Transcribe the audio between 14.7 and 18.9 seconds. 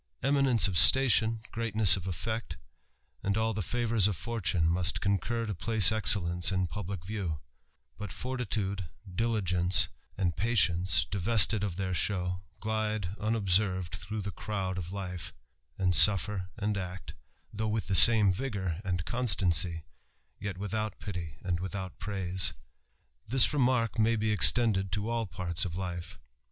of life, and suffer and act, though with the same vigour,